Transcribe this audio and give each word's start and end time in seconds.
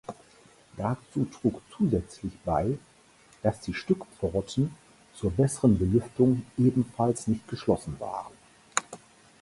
Dazu 0.77 1.25
trug 1.25 1.61
zusätzlich 1.77 2.33
bei, 2.43 2.79
dass 3.43 3.61
die 3.61 3.75
Stückpforten 3.75 4.73
zur 5.13 5.29
besseren 5.29 5.77
Belüftung 5.77 6.43
ebenfalls 6.57 7.27
nicht 7.27 7.47
geschlossen 7.47 7.99
waren. 7.99 8.33